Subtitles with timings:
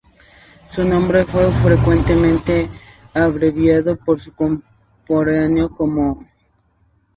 [0.65, 2.67] Su nombre fue frecuentemente
[3.13, 6.27] abreviado por sus contemporáneos como "Л.Ю.